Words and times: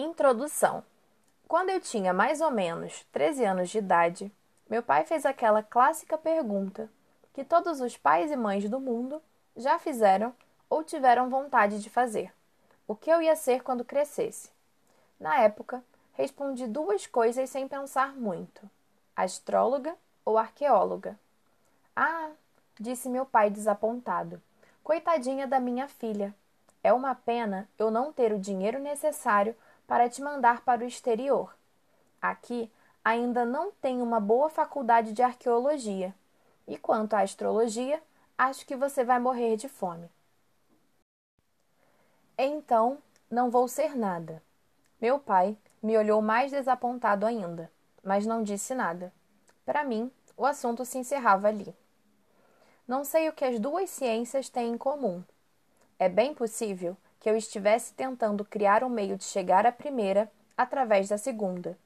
Introdução. 0.00 0.84
Quando 1.48 1.70
eu 1.70 1.80
tinha 1.80 2.12
mais 2.12 2.40
ou 2.40 2.52
menos 2.52 3.04
13 3.10 3.44
anos 3.44 3.68
de 3.68 3.78
idade, 3.78 4.32
meu 4.70 4.80
pai 4.80 5.04
fez 5.04 5.26
aquela 5.26 5.60
clássica 5.60 6.16
pergunta 6.16 6.88
que 7.34 7.42
todos 7.42 7.80
os 7.80 7.96
pais 7.96 8.30
e 8.30 8.36
mães 8.36 8.70
do 8.70 8.78
mundo 8.78 9.20
já 9.56 9.76
fizeram 9.76 10.32
ou 10.70 10.84
tiveram 10.84 11.28
vontade 11.28 11.82
de 11.82 11.90
fazer: 11.90 12.32
o 12.86 12.94
que 12.94 13.10
eu 13.10 13.20
ia 13.20 13.34
ser 13.34 13.64
quando 13.64 13.84
crescesse? 13.84 14.52
Na 15.18 15.40
época, 15.40 15.82
respondi 16.12 16.68
duas 16.68 17.04
coisas 17.08 17.50
sem 17.50 17.66
pensar 17.66 18.14
muito: 18.14 18.70
astróloga 19.16 19.96
ou 20.24 20.38
arqueóloga. 20.38 21.18
Ah, 21.96 22.30
disse 22.78 23.08
meu 23.08 23.26
pai 23.26 23.50
desapontado. 23.50 24.40
Coitadinha 24.84 25.48
da 25.48 25.58
minha 25.58 25.88
filha. 25.88 26.32
É 26.84 26.92
uma 26.92 27.16
pena 27.16 27.68
eu 27.76 27.90
não 27.90 28.12
ter 28.12 28.32
o 28.32 28.38
dinheiro 28.38 28.78
necessário 28.78 29.56
para 29.88 30.08
te 30.08 30.20
mandar 30.20 30.60
para 30.60 30.84
o 30.84 30.86
exterior. 30.86 31.56
Aqui 32.20 32.70
ainda 33.02 33.46
não 33.46 33.72
tem 33.72 34.02
uma 34.02 34.20
boa 34.20 34.50
faculdade 34.50 35.14
de 35.14 35.22
arqueologia. 35.22 36.14
E 36.66 36.76
quanto 36.76 37.14
à 37.14 37.20
astrologia, 37.20 38.00
acho 38.36 38.66
que 38.66 38.76
você 38.76 39.02
vai 39.02 39.18
morrer 39.18 39.56
de 39.56 39.66
fome. 39.66 40.10
Então, 42.36 42.98
não 43.30 43.50
vou 43.50 43.66
ser 43.66 43.96
nada. 43.96 44.42
Meu 45.00 45.18
pai 45.18 45.56
me 45.82 45.96
olhou 45.96 46.20
mais 46.20 46.52
desapontado 46.52 47.24
ainda, 47.24 47.72
mas 48.04 48.26
não 48.26 48.42
disse 48.42 48.74
nada. 48.74 49.10
Para 49.64 49.84
mim, 49.84 50.12
o 50.36 50.44
assunto 50.44 50.84
se 50.84 50.98
encerrava 50.98 51.48
ali. 51.48 51.74
Não 52.86 53.04
sei 53.04 53.28
o 53.28 53.32
que 53.32 53.44
as 53.44 53.58
duas 53.58 53.88
ciências 53.88 54.50
têm 54.50 54.72
em 54.72 54.78
comum. 54.78 55.24
É 55.98 56.10
bem 56.10 56.34
possível 56.34 56.94
que 57.20 57.28
eu 57.28 57.36
estivesse 57.36 57.94
tentando 57.94 58.44
criar 58.44 58.84
um 58.84 58.88
meio 58.88 59.16
de 59.16 59.24
chegar 59.24 59.66
à 59.66 59.72
primeira 59.72 60.30
através 60.56 61.08
da 61.08 61.18
segunda. 61.18 61.78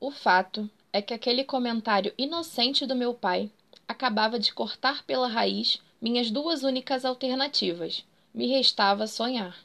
O 0.00 0.10
fato 0.10 0.68
é 0.92 1.00
que 1.00 1.14
aquele 1.14 1.44
comentário 1.44 2.12
inocente 2.16 2.86
do 2.86 2.94
meu 2.94 3.14
pai 3.14 3.50
acabava 3.88 4.38
de 4.38 4.52
cortar 4.52 5.02
pela 5.04 5.28
raiz 5.28 5.80
minhas 6.00 6.30
duas 6.30 6.62
únicas 6.62 7.04
alternativas. 7.04 8.04
Me 8.34 8.46
restava 8.46 9.06
sonhar. 9.06 9.56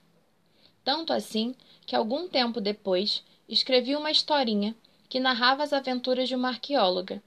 Tanto 0.84 1.12
assim 1.12 1.56
que 1.86 1.96
algum 1.96 2.28
tempo 2.28 2.62
depois 2.62 3.24
escrevi 3.48 3.96
uma 3.96 4.12
historinha 4.12 4.76
que 5.10 5.20
narrava 5.20 5.64
as 5.64 5.74
aventuras 5.74 6.30
de 6.30 6.36
uma 6.36 6.50
arqueóloga, 6.50 7.22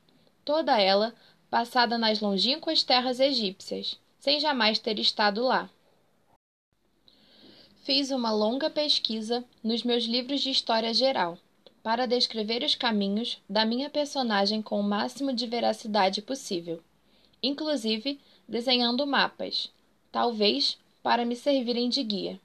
toda 0.45 0.81
ela 0.81 1.15
passada 1.51 1.99
nas 1.99 2.21
longínquas 2.21 2.83
terras 2.83 3.21
egípcias, 3.21 3.99
sem 4.19 4.41
jamais 4.41 4.79
ter 4.79 4.99
estado 4.99 5.43
lá. 5.43 5.69
Fiz 7.85 8.13
uma 8.13 8.31
longa 8.31 8.71
pesquisa 8.71 9.45
nos 9.61 9.83
meus 9.83 10.05
livros 10.05 10.41
de 10.41 10.51
história 10.51 10.95
geral 10.95 11.37
para 11.83 12.07
descrever 12.07 12.63
os 12.63 12.77
caminhos 12.77 13.43
da 13.49 13.65
minha 13.65 13.91
personagem 13.91 14.63
com 14.63 14.79
o 14.79 14.85
máximo 14.85 15.33
de 15.33 15.49
veracidade 15.49 16.23
possível, 16.23 16.81
inclusive 17.43 18.21
desenhando 18.47 19.05
mapas, 19.05 19.69
talvez 20.13 20.79
para 21.03 21.25
me 21.25 21.35
servirem 21.35 21.89
de 21.89 22.05
guia. 22.05 22.41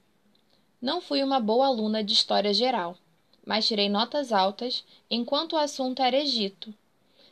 Não 0.81 0.99
fui 0.99 1.21
uma 1.21 1.39
boa 1.39 1.67
aluna 1.67 2.03
de 2.03 2.13
história 2.13 2.51
geral, 2.51 2.97
mas 3.45 3.67
tirei 3.67 3.89
notas 3.89 4.33
altas 4.33 4.83
enquanto 5.07 5.53
o 5.53 5.57
assunto 5.57 6.01
era 6.01 6.17
Egito. 6.17 6.73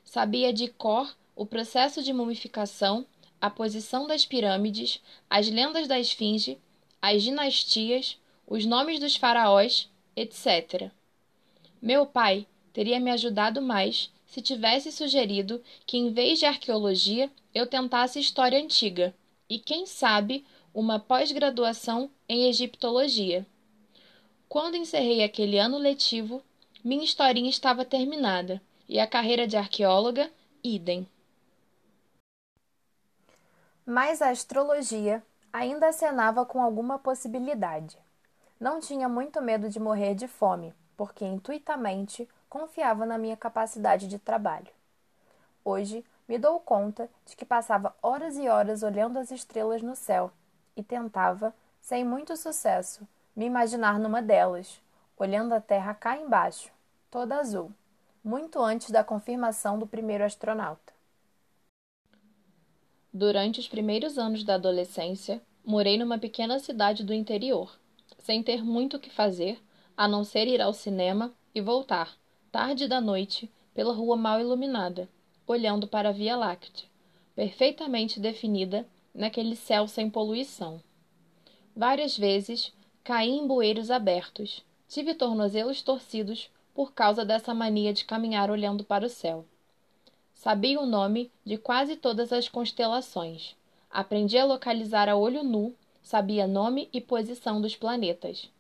Sabia 0.04 0.54
de 0.54 0.68
cor 0.68 1.12
o 1.36 1.44
processo 1.44 2.04
de 2.04 2.14
mumificação, 2.14 3.04
a 3.42 3.50
posição 3.50 4.06
das 4.06 4.28
pirâmides, 4.28 5.02
as 5.28 5.50
lendas 5.50 5.88
da 5.88 6.00
esfinge 6.00 6.60
as 7.08 7.22
dinastias, 7.22 8.20
os 8.48 8.66
nomes 8.66 9.00
dos 9.00 9.16
faraós, 9.16 9.88
etc. 10.16 10.90
Meu 11.80 12.04
pai 12.08 12.48
teria 12.74 13.00
me 13.00 13.12
ajudado 13.12 13.62
mais 13.62 14.12
se 14.26 14.42
tivesse 14.42 14.92
sugerido 14.92 15.64
que, 15.86 15.98
em 15.98 16.12
vez 16.12 16.40
de 16.40 16.48
arqueologia, 16.48 17.32
eu 17.54 17.68
tentasse 17.68 18.20
história 18.20 18.60
antiga 18.60 19.14
e, 19.48 19.60
quem 19.60 19.86
sabe, 19.86 20.44
uma 20.74 21.00
pós-graduação 21.00 22.10
em 22.28 22.50
egiptologia. 22.50 23.46
Quando 24.50 24.76
encerrei 24.76 25.24
aquele 25.24 25.60
ano 25.60 25.78
letivo, 25.78 26.42
minha 26.84 27.06
historinha 27.06 27.52
estava 27.52 27.86
terminada 27.86 28.60
e 28.90 29.00
a 29.00 29.06
carreira 29.06 29.48
de 29.48 29.56
arqueóloga, 29.56 30.32
idem. 30.64 31.08
Mas 33.86 34.24
a 34.24 34.32
astrologia 34.32 35.24
ainda 35.56 35.88
acenava 35.88 36.46
com 36.46 36.62
alguma 36.62 37.00
possibilidade. 37.00 37.98
Não 38.60 38.82
tinha 38.82 39.08
muito 39.08 39.42
medo 39.42 39.70
de 39.70 39.80
morrer 39.80 40.14
de 40.14 40.28
fome, 40.28 40.74
porque 40.98 41.24
intuitamente 41.24 42.28
confiava 42.50 43.06
na 43.06 43.18
minha 43.18 43.38
capacidade 43.38 44.10
de 44.10 44.20
trabalho. 44.20 44.68
Hoje 45.64 46.04
me 46.28 46.38
dou 46.38 46.60
conta 46.60 47.10
de 47.26 47.38
que 47.38 47.46
passava 47.46 47.96
horas 48.02 48.38
e 48.38 48.50
horas 48.50 48.84
olhando 48.84 49.18
as 49.18 49.32
estrelas 49.32 49.82
no 49.82 49.96
céu 49.96 50.30
e 50.76 50.84
tentava, 50.84 51.56
sem 51.80 52.04
muito 52.04 52.36
sucesso, 52.36 53.08
me 53.34 53.46
imaginar 53.46 53.98
numa 53.98 54.22
delas, 54.22 54.82
olhando 55.18 55.54
a 55.54 55.62
Terra 55.62 55.94
cá 55.94 56.18
embaixo, 56.18 56.70
toda 57.10 57.38
azul, 57.38 57.72
muito 58.22 58.62
antes 58.62 58.92
da 58.92 59.06
confirmação 59.06 59.80
do 59.80 59.88
primeiro 59.88 60.26
astronauta. 60.26 60.95
Durante 63.18 63.62
os 63.62 63.68
primeiros 63.70 64.18
anos 64.18 64.44
da 64.44 64.56
adolescência, 64.56 65.42
morei 65.64 65.98
numa 65.98 66.20
pequena 66.20 66.60
cidade 66.60 67.02
do 67.02 67.14
interior, 67.14 67.80
sem 68.20 68.44
ter 68.44 68.62
muito 68.62 68.98
o 68.98 69.00
que 69.00 69.10
fazer, 69.10 69.58
a 69.96 70.06
não 70.06 70.26
ser 70.26 70.50
ir 70.50 70.62
ao 70.62 70.74
cinema 70.74 71.34
e 71.54 71.62
voltar, 71.62 72.18
tarde 72.52 72.90
da 72.90 73.00
noite, 73.00 73.50
pela 73.74 73.94
rua 73.94 74.18
mal 74.18 74.42
iluminada, 74.42 75.08
olhando 75.48 75.88
para 75.88 76.10
a 76.10 76.12
Via 76.12 76.36
Láctea, 76.36 76.90
perfeitamente 77.34 78.20
definida 78.20 78.86
naquele 79.14 79.56
céu 79.56 79.88
sem 79.88 80.10
poluição. 80.10 80.82
Várias 81.74 82.18
vezes 82.18 82.74
caí 83.02 83.30
em 83.30 83.48
bueiros 83.48 83.90
abertos, 83.90 84.62
tive 84.90 85.14
tornozelos 85.14 85.82
torcidos 85.82 86.50
por 86.74 86.92
causa 86.92 87.24
dessa 87.24 87.54
mania 87.54 87.94
de 87.94 88.04
caminhar 88.04 88.52
olhando 88.52 88.84
para 88.84 89.06
o 89.06 89.10
céu. 89.10 89.46
Sabia 90.36 90.80
o 90.80 90.86
nome 90.86 91.32
de 91.44 91.58
quase 91.58 91.96
todas 91.96 92.32
as 92.32 92.48
constelações. 92.48 93.56
Aprendi 93.90 94.38
a 94.38 94.46
localizar 94.46 95.10
a 95.10 95.16
olho 95.16 95.44
nu, 95.44 95.74
sabia 96.04 96.46
nome 96.46 96.88
e 96.94 97.02
posição 97.02 97.60
dos 97.60 97.76
planetas. 97.76 98.52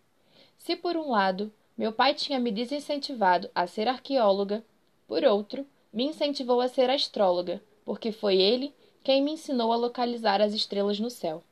Se 0.57 0.75
por 0.75 0.97
um 0.97 1.11
lado 1.11 1.51
meu 1.77 1.91
pai 1.91 2.13
tinha 2.13 2.39
me 2.39 2.51
desincentivado 2.51 3.51
a 3.53 3.67
ser 3.67 3.87
arqueóloga, 3.87 4.63
por 5.05 5.23
outro, 5.23 5.67
me 5.91 6.05
incentivou 6.05 6.61
a 6.61 6.67
ser 6.67 6.89
astróloga, 6.89 7.61
porque 7.83 8.11
foi 8.11 8.37
ele 8.37 8.73
quem 9.03 9.21
me 9.21 9.33
ensinou 9.33 9.71
a 9.71 9.75
localizar 9.75 10.41
as 10.41 10.53
estrelas 10.53 10.99
no 10.99 11.09
céu. 11.09 11.43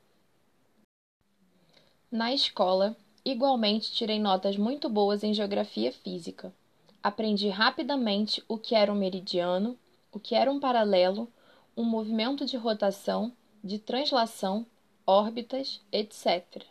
Na 2.09 2.33
escola, 2.33 2.95
igualmente 3.25 3.91
tirei 3.91 4.19
notas 4.19 4.57
muito 4.57 4.89
boas 4.89 5.23
em 5.23 5.33
geografia 5.33 5.91
física. 5.91 6.53
Aprendi 7.01 7.49
rapidamente 7.49 8.41
o 8.47 8.57
que 8.57 8.75
era 8.75 8.91
um 8.91 8.95
meridiano, 8.95 9.77
o 10.13 10.19
que 10.19 10.35
era 10.35 10.51
um 10.51 10.59
paralelo, 10.59 11.27
um 11.75 11.83
movimento 11.83 12.45
de 12.45 12.55
rotação, 12.55 13.33
de 13.63 13.79
translação, 13.79 14.65
órbitas, 15.05 15.81
etc. 15.91 16.63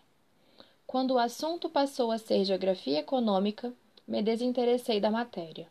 Quando 0.87 1.13
o 1.15 1.19
assunto 1.19 1.69
passou 1.69 2.13
a 2.13 2.19
ser 2.19 2.45
geografia 2.45 3.01
econômica, 3.01 3.75
me 4.07 4.23
desinteressei 4.23 5.01
da 5.01 5.11
matéria. 5.11 5.67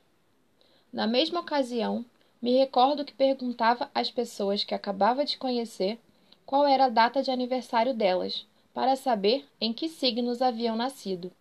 Na 0.91 1.07
mesma 1.07 1.39
ocasião, 1.39 2.05
me 2.41 2.57
recordo 2.57 3.05
que 3.05 3.13
perguntava 3.13 3.89
às 3.95 4.11
pessoas 4.11 4.63
que 4.63 4.75
acabava 4.75 5.23
de 5.23 5.37
conhecer 5.37 5.99
qual 6.45 6.67
era 6.67 6.85
a 6.85 6.89
data 6.89 7.23
de 7.23 7.31
aniversário 7.31 7.93
delas, 7.93 8.45
para 8.73 8.95
saber 8.95 9.47
em 9.59 9.71
que 9.71 9.87
signos 9.87 10.41
haviam 10.41 10.75
nascido. 10.75 11.31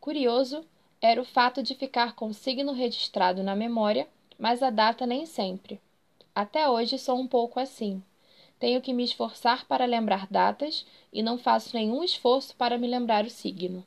Curioso 0.00 0.64
era 1.00 1.20
o 1.20 1.24
fato 1.24 1.62
de 1.62 1.74
ficar 1.74 2.14
com 2.14 2.26
o 2.28 2.34
signo 2.34 2.72
registrado 2.72 3.42
na 3.42 3.56
memória 3.56 4.06
mas 4.38 4.62
a 4.62 4.70
data 4.70 5.06
nem 5.06 5.26
sempre. 5.26 5.80
Até 6.34 6.68
hoje 6.68 6.98
sou 6.98 7.18
um 7.18 7.26
pouco 7.26 7.60
assim. 7.60 8.02
Tenho 8.58 8.80
que 8.80 8.92
me 8.92 9.04
esforçar 9.04 9.66
para 9.66 9.84
lembrar 9.84 10.26
datas 10.28 10.86
e 11.12 11.22
não 11.22 11.38
faço 11.38 11.74
nenhum 11.74 12.02
esforço 12.02 12.54
para 12.56 12.78
me 12.78 12.86
lembrar 12.86 13.24
o 13.24 13.30
signo. 13.30 13.84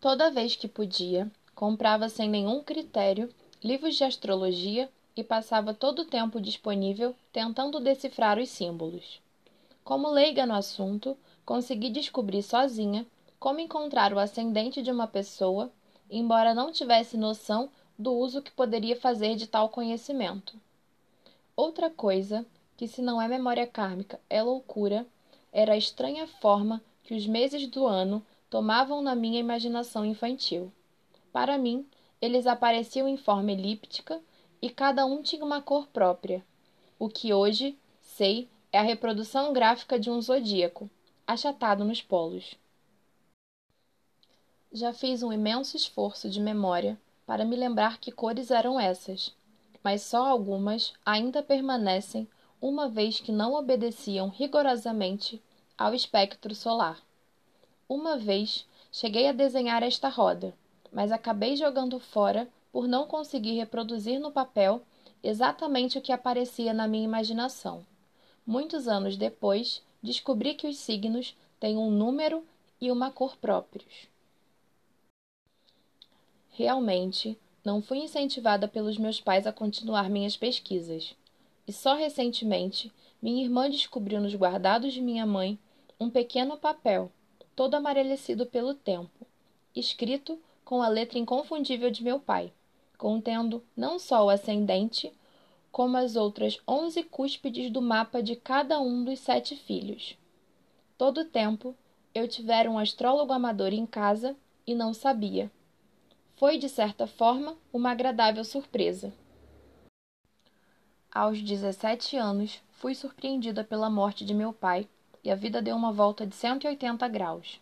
Toda 0.00 0.30
vez 0.30 0.56
que 0.56 0.66
podia, 0.66 1.30
comprava 1.54 2.08
sem 2.08 2.28
nenhum 2.28 2.62
critério 2.62 3.28
livros 3.62 3.96
de 3.96 4.04
astrologia 4.04 4.88
e 5.14 5.22
passava 5.22 5.74
todo 5.74 6.00
o 6.00 6.04
tempo 6.06 6.40
disponível 6.40 7.14
tentando 7.32 7.80
decifrar 7.80 8.38
os 8.38 8.48
símbolos. 8.48 9.20
Como 9.84 10.08
leiga 10.08 10.46
no 10.46 10.54
assunto, 10.54 11.16
consegui 11.44 11.90
descobrir 11.90 12.42
sozinha 12.42 13.06
como 13.38 13.60
encontrar 13.60 14.12
o 14.12 14.18
ascendente 14.18 14.82
de 14.82 14.90
uma 14.90 15.06
pessoa, 15.06 15.70
embora 16.10 16.54
não 16.54 16.70
tivesse 16.70 17.16
noção 17.16 17.70
do 18.00 18.14
uso 18.14 18.40
que 18.40 18.50
poderia 18.50 18.96
fazer 18.96 19.36
de 19.36 19.46
tal 19.46 19.68
conhecimento. 19.68 20.58
Outra 21.54 21.90
coisa, 21.90 22.46
que 22.74 22.88
se 22.88 23.02
não 23.02 23.20
é 23.20 23.28
memória 23.28 23.66
kármica, 23.66 24.18
é 24.30 24.42
loucura, 24.42 25.06
era 25.52 25.74
a 25.74 25.76
estranha 25.76 26.26
forma 26.26 26.82
que 27.02 27.14
os 27.14 27.26
meses 27.26 27.66
do 27.66 27.86
ano 27.86 28.24
tomavam 28.48 29.02
na 29.02 29.14
minha 29.14 29.38
imaginação 29.38 30.02
infantil. 30.04 30.72
Para 31.30 31.58
mim, 31.58 31.86
eles 32.22 32.46
apareciam 32.46 33.06
em 33.06 33.18
forma 33.18 33.52
elíptica 33.52 34.18
e 34.62 34.70
cada 34.70 35.04
um 35.04 35.22
tinha 35.22 35.44
uma 35.44 35.60
cor 35.60 35.86
própria. 35.88 36.42
O 36.98 37.08
que 37.08 37.34
hoje 37.34 37.78
sei 38.00 38.48
é 38.72 38.78
a 38.78 38.82
reprodução 38.82 39.52
gráfica 39.52 40.00
de 40.00 40.10
um 40.10 40.20
zodíaco, 40.22 40.88
achatado 41.26 41.84
nos 41.84 42.00
polos. 42.00 42.54
Já 44.72 44.94
fiz 44.94 45.22
um 45.22 45.32
imenso 45.32 45.76
esforço 45.76 46.30
de 46.30 46.40
memória 46.40 46.98
para 47.30 47.44
me 47.44 47.54
lembrar 47.54 48.00
que 48.00 48.10
cores 48.10 48.50
eram 48.50 48.80
essas, 48.80 49.32
mas 49.84 50.02
só 50.02 50.26
algumas 50.26 50.92
ainda 51.06 51.40
permanecem, 51.40 52.26
uma 52.60 52.88
vez 52.88 53.20
que 53.20 53.30
não 53.30 53.54
obedeciam 53.54 54.28
rigorosamente 54.30 55.40
ao 55.78 55.94
espectro 55.94 56.56
solar. 56.56 57.00
Uma 57.88 58.18
vez 58.18 58.66
cheguei 58.90 59.28
a 59.28 59.32
desenhar 59.32 59.84
esta 59.84 60.08
roda, 60.08 60.52
mas 60.90 61.12
acabei 61.12 61.54
jogando 61.54 62.00
fora 62.00 62.48
por 62.72 62.88
não 62.88 63.06
conseguir 63.06 63.52
reproduzir 63.52 64.18
no 64.18 64.32
papel 64.32 64.82
exatamente 65.22 65.98
o 65.98 66.02
que 66.02 66.10
aparecia 66.10 66.74
na 66.74 66.88
minha 66.88 67.04
imaginação. 67.04 67.86
Muitos 68.44 68.88
anos 68.88 69.16
depois, 69.16 69.84
descobri 70.02 70.54
que 70.54 70.66
os 70.66 70.78
signos 70.78 71.36
têm 71.60 71.76
um 71.76 71.92
número 71.92 72.44
e 72.80 72.90
uma 72.90 73.08
cor 73.12 73.36
próprios. 73.36 74.09
Realmente, 76.50 77.38
não 77.64 77.80
fui 77.80 77.98
incentivada 77.98 78.66
pelos 78.66 78.98
meus 78.98 79.20
pais 79.20 79.46
a 79.46 79.52
continuar 79.52 80.10
minhas 80.10 80.36
pesquisas. 80.36 81.14
E 81.66 81.72
só 81.72 81.94
recentemente, 81.94 82.92
minha 83.22 83.44
irmã 83.44 83.68
descobriu 83.70 84.20
nos 84.20 84.34
guardados 84.34 84.92
de 84.92 85.00
minha 85.00 85.26
mãe 85.26 85.58
um 85.98 86.08
pequeno 86.08 86.56
papel, 86.56 87.12
todo 87.54 87.74
amarelecido 87.74 88.46
pelo 88.46 88.74
tempo, 88.74 89.26
escrito 89.76 90.38
com 90.64 90.82
a 90.82 90.88
letra 90.88 91.18
inconfundível 91.18 91.90
de 91.90 92.02
meu 92.02 92.18
pai, 92.18 92.52
contendo 92.96 93.62
não 93.76 93.98
só 93.98 94.24
o 94.24 94.30
ascendente, 94.30 95.12
como 95.70 95.96
as 95.96 96.16
outras 96.16 96.58
onze 96.66 97.02
cúspides 97.02 97.70
do 97.70 97.82
mapa 97.82 98.22
de 98.22 98.34
cada 98.34 98.80
um 98.80 99.04
dos 99.04 99.18
sete 99.20 99.54
filhos. 99.54 100.16
Todo 100.96 101.20
o 101.20 101.24
tempo 101.24 101.74
eu 102.14 102.26
tivera 102.26 102.70
um 102.70 102.78
astrólogo 102.78 103.32
amador 103.32 103.72
em 103.72 103.86
casa 103.86 104.36
e 104.66 104.74
não 104.74 104.92
sabia. 104.92 105.50
Foi, 106.40 106.56
de 106.56 106.70
certa 106.70 107.06
forma, 107.06 107.54
uma 107.70 107.90
agradável 107.90 108.42
surpresa. 108.46 109.12
Aos 111.12 111.42
17 111.42 112.16
anos, 112.16 112.62
fui 112.70 112.94
surpreendida 112.94 113.62
pela 113.62 113.90
morte 113.90 114.24
de 114.24 114.32
meu 114.32 114.50
pai 114.50 114.88
e 115.22 115.30
a 115.30 115.34
vida 115.34 115.60
deu 115.60 115.76
uma 115.76 115.92
volta 115.92 116.26
de 116.26 116.34
180 116.34 117.06
graus. 117.08 117.60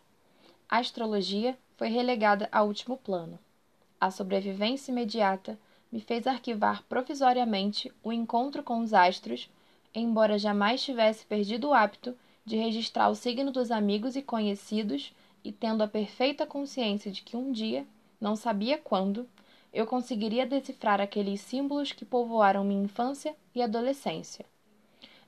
A 0.69 0.79
astrologia 0.79 1.59
foi 1.77 1.89
relegada 1.89 2.49
a 2.53 2.63
último 2.63 2.97
plano. 2.97 3.37
A 4.01 4.13
sobrevivência 4.13 4.93
imediata 4.93 5.59
me 5.91 6.01
fez 6.01 6.25
arquivar 6.25 6.85
provisoriamente 6.85 7.93
o 8.01 8.13
encontro 8.13 8.63
com 8.63 8.79
os 8.79 8.95
astros, 8.95 9.51
embora 9.93 10.39
jamais 10.39 10.85
tivesse 10.85 11.27
perdido 11.27 11.71
o 11.71 11.75
hábito 11.75 12.17
de 12.45 12.57
registrar 12.57 13.09
o 13.09 13.17
signo 13.17 13.51
dos 13.51 13.73
amigos 13.73 14.15
e 14.15 14.23
conhecidos 14.23 15.13
e 15.43 15.51
tendo 15.51 15.83
a 15.83 15.89
perfeita 15.89 16.47
consciência 16.47 17.11
de 17.11 17.23
que 17.23 17.37
um 17.37 17.51
dia, 17.51 17.85
não 18.21 18.35
sabia 18.35 18.79
quando, 18.79 19.29
eu 19.73 19.87
conseguiria 19.87 20.47
decifrar 20.47 21.01
aqueles 21.01 21.41
símbolos 21.41 21.93
que 21.93 22.05
povoaram 22.05 22.65
minha 22.65 22.85
infância 22.85 23.37
e 23.55 23.63
adolescência. 23.63 24.45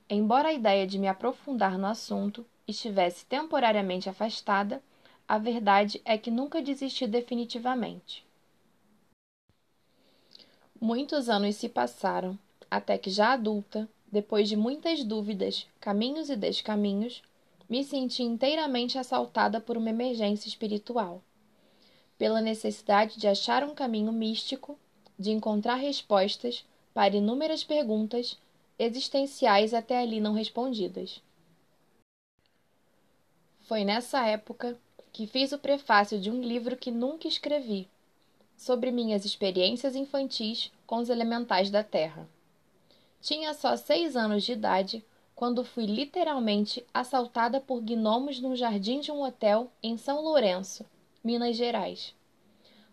Embora 0.08 0.48
a 0.48 0.52
ideia 0.52 0.86
de 0.86 0.98
me 0.98 1.06
aprofundar 1.06 1.78
no 1.78 1.86
assunto 1.86 2.44
estivesse 2.66 3.24
temporariamente 3.26 4.08
afastada, 4.08 4.82
a 5.28 5.38
verdade 5.38 6.00
é 6.04 6.18
que 6.18 6.30
nunca 6.30 6.60
desisti 6.60 7.06
definitivamente. 7.06 8.24
Muitos 10.80 11.28
anos 11.28 11.56
se 11.56 11.68
passaram, 11.68 12.38
até 12.70 12.98
que 12.98 13.10
já 13.10 13.32
adulta, 13.32 13.88
depois 14.10 14.48
de 14.48 14.56
muitas 14.56 15.04
dúvidas, 15.04 15.66
caminhos 15.78 16.30
e 16.30 16.34
descaminhos, 16.34 17.22
me 17.68 17.84
senti 17.84 18.24
inteiramente 18.24 18.98
assaltada 18.98 19.60
por 19.60 19.76
uma 19.76 19.90
emergência 19.90 20.48
espiritual. 20.48 21.22
Pela 22.20 22.42
necessidade 22.42 23.18
de 23.18 23.26
achar 23.26 23.64
um 23.64 23.74
caminho 23.74 24.12
místico, 24.12 24.78
de 25.18 25.30
encontrar 25.30 25.76
respostas 25.76 26.66
para 26.92 27.16
inúmeras 27.16 27.64
perguntas 27.64 28.36
existenciais 28.78 29.72
até 29.72 29.98
ali 29.98 30.20
não 30.20 30.34
respondidas. 30.34 31.22
Foi 33.62 33.84
nessa 33.84 34.26
época 34.26 34.78
que 35.10 35.26
fiz 35.26 35.52
o 35.52 35.58
prefácio 35.58 36.20
de 36.20 36.30
um 36.30 36.42
livro 36.42 36.76
que 36.76 36.90
nunca 36.90 37.26
escrevi, 37.26 37.88
sobre 38.54 38.90
minhas 38.90 39.24
experiências 39.24 39.96
infantis 39.96 40.70
com 40.86 40.96
os 40.98 41.08
elementais 41.08 41.70
da 41.70 41.82
Terra. 41.82 42.28
Tinha 43.22 43.54
só 43.54 43.78
seis 43.78 44.14
anos 44.14 44.44
de 44.44 44.52
idade 44.52 45.02
quando 45.34 45.64
fui 45.64 45.86
literalmente 45.86 46.84
assaltada 46.92 47.62
por 47.62 47.80
gnomos 47.80 48.40
num 48.40 48.54
jardim 48.54 49.00
de 49.00 49.10
um 49.10 49.22
hotel 49.22 49.72
em 49.82 49.96
São 49.96 50.20
Lourenço, 50.20 50.84
Minas 51.22 51.56
Gerais. 51.56 52.14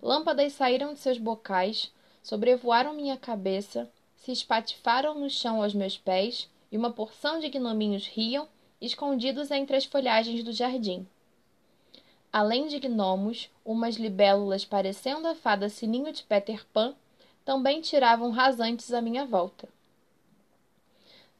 Lâmpadas 0.02 0.54
saíram 0.54 0.94
de 0.94 1.00
seus 1.00 1.18
bocais, 1.18 1.92
sobrevoaram 2.22 2.94
minha 2.94 3.18
cabeça 3.18 3.90
se 4.28 4.32
espatifaram 4.34 5.18
no 5.18 5.30
chão 5.30 5.64
aos 5.64 5.74
meus 5.74 5.98
pés 5.98 6.50
e 6.70 6.78
uma 6.78 6.92
porção 6.92 7.40
de 7.40 7.48
gnominhos 7.48 8.06
riam, 8.08 8.46
escondidos 8.82 9.52
entre 9.52 9.78
as 9.78 9.86
folhagens 9.86 10.44
do 10.44 10.52
jardim. 10.52 11.08
Além 12.32 12.68
de 12.68 12.78
gnomos, 12.78 13.50
umas 13.64 13.96
libélulas 13.96 14.66
parecendo 14.66 15.30
a 15.30 15.34
fada 15.34 15.70
Sininho 15.70 16.12
de 16.12 16.24
Peter 16.24 16.66
Pan 16.74 16.94
também 17.46 17.80
tiravam 17.80 18.30
rasantes 18.32 18.92
à 18.92 19.02
minha 19.02 19.26
volta. 19.26 19.70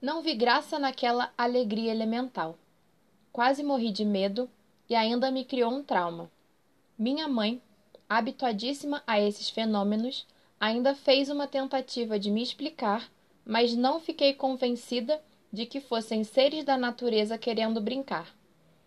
Não 0.02 0.22
vi 0.22 0.34
graça 0.34 0.80
naquela 0.80 1.34
alegria 1.38 1.92
elemental. 1.92 2.58
Quase 3.34 3.64
morri 3.64 3.92
de 3.92 4.06
medo 4.06 4.50
e 4.90 4.96
ainda 4.96 5.30
me 5.30 5.44
criou 5.44 5.74
um 5.74 5.84
trauma. 5.84 6.32
Minha 6.98 7.28
mãe, 7.28 7.62
habituadíssima 8.10 9.04
a 9.06 9.22
esses 9.22 9.52
fenômenos, 9.52 10.26
ainda 10.60 10.96
fez 10.96 11.30
uma 11.30 11.48
tentativa 11.48 12.18
de 12.18 12.32
me 12.32 12.42
explicar, 12.42 13.12
mas 13.46 13.76
não 13.76 14.00
fiquei 14.00 14.34
convencida 14.34 15.22
de 15.54 15.68
que 15.68 15.80
fossem 15.80 16.24
seres 16.24 16.66
da 16.66 16.76
natureza 16.76 17.38
querendo 17.38 17.80
brincar. 17.80 18.36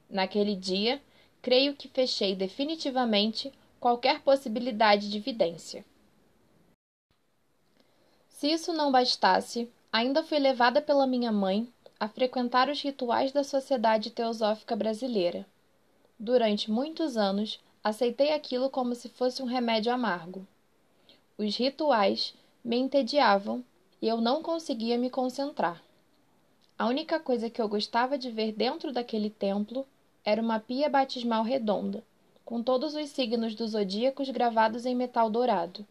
Naquele 0.09 0.57
dia, 0.57 1.01
creio 1.41 1.77
que 1.77 1.87
fechei 1.87 2.35
definitivamente 2.35 3.53
qualquer 3.79 4.21
possibilidade 4.23 5.09
de 5.09 5.21
vidência. 5.21 5.85
Se 8.29 8.51
isso 8.51 8.73
não 8.73 8.91
bastasse, 8.91 9.71
ainda 9.93 10.25
fui 10.25 10.41
levada 10.41 10.83
pela 10.83 11.07
minha 11.07 11.31
mãe 11.31 11.73
a 11.99 12.09
frequentar 12.09 12.69
os 12.69 12.83
rituais 12.83 13.31
da 13.31 13.45
Sociedade 13.45 14.11
Teosófica 14.11 14.75
Brasileira. 14.75 15.47
Durante 16.19 16.71
muitos 16.71 17.17
anos, 17.17 17.61
aceitei 17.83 18.33
aquilo 18.33 18.69
como 18.69 18.95
se 18.95 19.09
fosse 19.09 19.43
um 19.43 19.47
remédio 19.47 19.93
amargo. 19.93 20.47
Os 21.39 21.57
rituais 21.57 22.35
me 22.63 22.77
entediavam 22.77 23.65
e 24.01 24.07
eu 24.07 24.21
não 24.21 24.43
conseguia 24.43 24.99
me 24.99 25.09
concentrar. 25.09 25.83
A 26.79 26.87
única 26.87 27.19
coisa 27.19 27.51
que 27.51 27.61
eu 27.61 27.69
gostava 27.69 28.17
de 28.17 28.31
ver 28.31 28.53
dentro 28.53 28.93
daquele 28.93 29.31
templo 29.31 29.87
era 30.25 30.41
uma 30.41 30.61
pia 30.61 30.89
batismal 30.89 31.43
redonda, 31.43 32.05
com 32.45 32.63
todos 32.63 32.95
os 32.95 33.09
signos 33.11 33.55
dos 33.55 33.71
zodíacos 33.71 34.29
gravados 34.31 34.85
em 34.85 34.95
metal 34.95 35.31
dourado. 35.31 35.87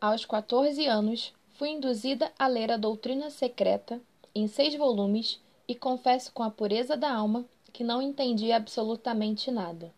Aos 0.00 0.24
14 0.24 0.86
anos, 0.86 1.32
fui 1.54 1.70
induzida 1.70 2.30
a 2.38 2.46
ler 2.46 2.70
a 2.70 2.76
Doutrina 2.76 3.30
Secreta 3.30 4.00
em 4.34 4.46
seis 4.46 4.74
volumes 4.74 5.40
e 5.66 5.74
confesso 5.74 6.32
com 6.32 6.42
a 6.42 6.50
pureza 6.50 6.96
da 6.96 7.12
alma 7.12 7.44
que 7.76 7.84
não 7.84 8.00
entendi 8.00 8.52
absolutamente 8.52 9.50
nada. 9.50 9.92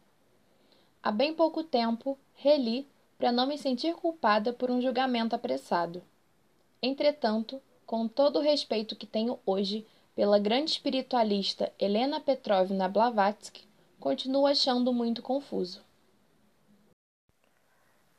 Há 1.01 1.13
bem 1.13 1.33
pouco 1.33 1.63
tempo, 1.63 2.19
reli 2.35 2.85
para 3.17 3.31
não 3.31 3.47
me 3.47 3.57
sentir 3.57 3.95
culpada 3.95 4.53
por 4.53 4.69
um 4.69 4.83
julgamento 4.83 5.37
apressado. 5.37 6.03
Entretanto, 6.83 7.63
com 7.87 8.09
todo 8.09 8.41
o 8.41 8.43
respeito 8.43 8.97
que 8.97 9.07
tenho 9.07 9.39
hoje 9.47 9.87
pela 10.17 10.41
grande 10.41 10.73
espiritualista 10.73 11.73
Helena 11.79 12.19
Petrovna 12.19 12.89
Blavatsky, 12.89 13.65
continuo 14.01 14.49
achando 14.49 14.93
muito 14.93 15.23
confuso. 15.23 15.81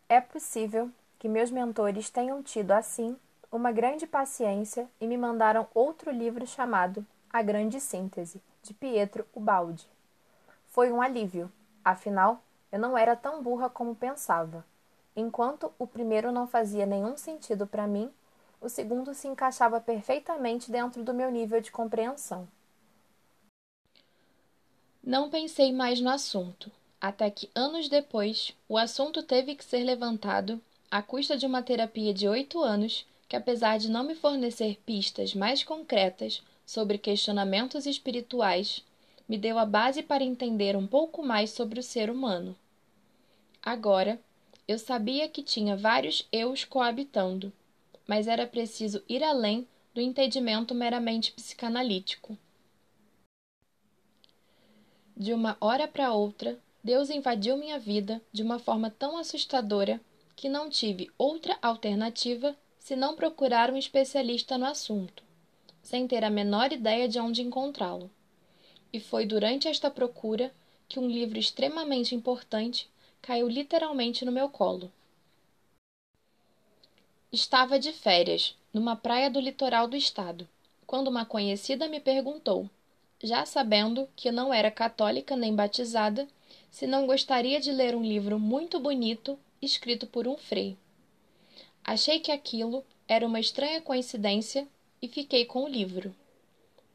É 0.07 0.21
possível 0.21 0.89
que 1.19 1.27
meus 1.27 1.51
mentores 1.51 2.09
tenham 2.09 2.41
tido, 2.41 2.71
assim, 2.71 3.17
uma 3.51 3.73
grande 3.73 4.07
paciência 4.07 4.89
e 5.01 5.05
me 5.05 5.17
mandaram 5.17 5.67
outro 5.73 6.11
livro 6.11 6.47
chamado 6.47 7.05
A 7.29 7.41
Grande 7.41 7.81
Síntese, 7.81 8.41
de 8.63 8.73
Pietro 8.73 9.25
Ubaldi. 9.33 9.87
Foi 10.67 10.91
um 10.91 11.01
alívio, 11.01 11.51
afinal, 11.83 12.41
eu 12.71 12.79
não 12.79 12.97
era 12.97 13.15
tão 13.15 13.41
burra 13.41 13.69
como 13.69 13.95
pensava. 13.95 14.65
Enquanto 15.15 15.73
o 15.77 15.87
primeiro 15.87 16.31
não 16.31 16.47
fazia 16.47 16.85
nenhum 16.85 17.17
sentido 17.17 17.65
para 17.65 17.87
mim, 17.87 18.11
o 18.61 18.69
segundo 18.69 19.13
se 19.13 19.27
encaixava 19.27 19.79
perfeitamente 19.79 20.71
dentro 20.71 21.03
do 21.03 21.13
meu 21.13 21.31
nível 21.31 21.59
de 21.61 21.71
compreensão. 21.71 22.47
Não 25.03 25.29
pensei 25.29 25.71
mais 25.73 25.99
no 25.99 26.09
assunto, 26.09 26.71
até 27.01 27.31
que 27.31 27.49
anos 27.55 27.87
depois 27.87 28.53
o 28.67 28.77
assunto 28.77 29.23
teve 29.23 29.55
que 29.55 29.63
ser 29.63 29.83
levantado 29.83 30.61
à 30.91 31.01
custa 31.01 31.37
de 31.37 31.45
uma 31.45 31.63
terapia 31.63 32.13
de 32.13 32.27
oito 32.27 32.61
anos 32.61 33.05
que, 33.27 33.35
apesar 33.35 33.79
de 33.79 33.89
não 33.89 34.03
me 34.03 34.15
fornecer 34.15 34.79
pistas 34.85 35.33
mais 35.33 35.63
concretas 35.63 36.41
sobre 36.69 36.99
questionamentos 36.99 37.87
espirituais, 37.87 38.85
me 39.27 39.39
deu 39.39 39.57
a 39.57 39.65
base 39.65 40.03
para 40.03 40.23
entender 40.23 40.75
um 40.75 40.85
pouco 40.85 41.23
mais 41.23 41.49
sobre 41.49 41.79
o 41.79 41.83
ser 41.83 42.11
humano. 42.11 42.55
Agora, 43.59 44.21
eu 44.67 44.77
sabia 44.77 45.27
que 45.27 45.41
tinha 45.41 45.75
vários 45.75 46.27
eus 46.31 46.63
coabitando, 46.63 47.51
mas 48.07 48.27
era 48.27 48.45
preciso 48.45 49.03
ir 49.09 49.23
além 49.23 49.67
do 49.95 49.99
entendimento 49.99 50.75
meramente 50.75 51.31
psicanalítico. 51.31 52.37
De 55.17 55.33
uma 55.33 55.57
hora 55.59 55.87
para 55.87 56.13
outra, 56.13 56.59
Deus 56.83 57.09
invadiu 57.09 57.57
minha 57.57 57.79
vida 57.79 58.21
de 58.31 58.43
uma 58.43 58.59
forma 58.59 58.91
tão 58.91 59.17
assustadora 59.17 59.99
que 60.35 60.47
não 60.47 60.69
tive 60.69 61.09
outra 61.17 61.57
alternativa 61.63 62.55
senão 62.77 63.15
procurar 63.15 63.71
um 63.71 63.75
especialista 63.75 64.55
no 64.55 64.67
assunto, 64.67 65.23
sem 65.89 66.07
ter 66.07 66.23
a 66.23 66.29
menor 66.29 66.71
ideia 66.71 67.07
de 67.07 67.19
onde 67.19 67.41
encontrá-lo. 67.41 68.11
E 68.93 68.99
foi 68.99 69.25
durante 69.25 69.67
esta 69.67 69.89
procura 69.89 70.53
que 70.87 70.99
um 70.99 71.07
livro 71.07 71.39
extremamente 71.39 72.13
importante 72.13 72.87
caiu 73.23 73.47
literalmente 73.47 74.23
no 74.23 74.31
meu 74.31 74.49
colo. 74.49 74.91
Estava 77.31 77.79
de 77.79 77.91
férias, 77.91 78.55
numa 78.71 78.95
praia 78.95 79.31
do 79.31 79.39
litoral 79.39 79.87
do 79.87 79.95
estado, 79.95 80.47
quando 80.85 81.07
uma 81.07 81.25
conhecida 81.25 81.87
me 81.87 81.99
perguntou, 81.99 82.69
já 83.23 83.43
sabendo 83.43 84.07
que 84.15 84.31
não 84.31 84.53
era 84.53 84.69
católica 84.69 85.35
nem 85.35 85.55
batizada, 85.55 86.27
se 86.69 86.85
não 86.85 87.07
gostaria 87.07 87.59
de 87.59 87.71
ler 87.71 87.95
um 87.95 88.03
livro 88.03 88.37
muito 88.37 88.79
bonito 88.79 89.39
escrito 89.59 90.05
por 90.05 90.27
um 90.27 90.37
frei. 90.37 90.77
Achei 91.83 92.19
que 92.19 92.31
aquilo 92.31 92.85
era 93.07 93.25
uma 93.25 93.39
estranha 93.39 93.81
coincidência 93.81 94.67
e 95.01 95.07
fiquei 95.07 95.45
com 95.45 95.63
o 95.63 95.67
livro. 95.67 96.15